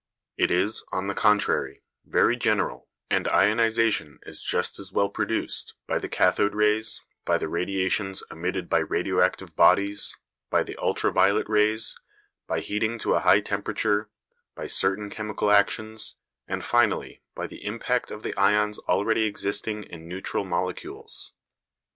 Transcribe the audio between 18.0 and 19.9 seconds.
of the ions already existing